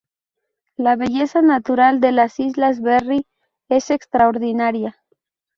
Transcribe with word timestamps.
La 0.77 0.95
belleza 0.95 1.43
natural 1.43 1.99
de 2.01 2.11
las 2.11 2.39
Islas 2.39 2.81
Berry 2.81 3.27
es 3.69 3.91
extraordinaria. 3.91 4.97